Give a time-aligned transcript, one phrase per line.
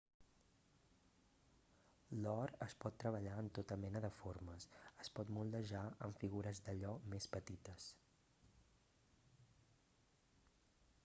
[2.23, 4.67] l'or es pot treballar en tota mena de formes
[5.05, 7.87] es pot moldejar en figures d'allò més petites